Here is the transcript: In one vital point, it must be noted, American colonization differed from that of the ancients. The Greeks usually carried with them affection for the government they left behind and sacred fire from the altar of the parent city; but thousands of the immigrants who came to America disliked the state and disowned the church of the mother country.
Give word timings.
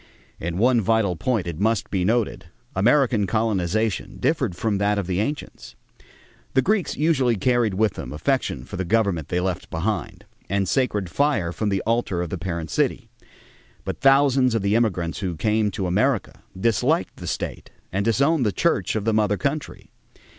In 0.39 0.57
one 0.57 0.81
vital 0.81 1.15
point, 1.15 1.45
it 1.45 1.59
must 1.59 1.91
be 1.91 2.03
noted, 2.03 2.45
American 2.75 3.27
colonization 3.27 4.17
differed 4.17 4.55
from 4.55 4.79
that 4.79 4.97
of 4.97 5.05
the 5.05 5.19
ancients. 5.19 5.75
The 6.55 6.63
Greeks 6.63 6.97
usually 6.97 7.35
carried 7.35 7.75
with 7.75 7.93
them 7.93 8.11
affection 8.11 8.65
for 8.65 8.77
the 8.77 8.83
government 8.83 9.27
they 9.29 9.39
left 9.39 9.69
behind 9.69 10.25
and 10.49 10.67
sacred 10.67 11.07
fire 11.07 11.51
from 11.53 11.69
the 11.69 11.83
altar 11.85 12.19
of 12.23 12.31
the 12.31 12.39
parent 12.39 12.71
city; 12.71 13.11
but 13.85 14.01
thousands 14.01 14.55
of 14.55 14.63
the 14.63 14.73
immigrants 14.73 15.19
who 15.19 15.35
came 15.37 15.69
to 15.69 15.85
America 15.85 16.41
disliked 16.59 17.17
the 17.17 17.27
state 17.27 17.69
and 17.91 18.03
disowned 18.03 18.43
the 18.43 18.51
church 18.51 18.95
of 18.95 19.05
the 19.05 19.13
mother 19.13 19.37
country. 19.37 19.91